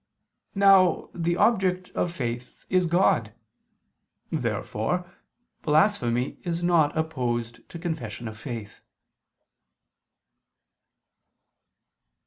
[0.55, 3.35] Now the object of faith is God.
[4.31, 5.05] Therefore
[5.61, 8.81] blasphemy is not opposed to confession of faith.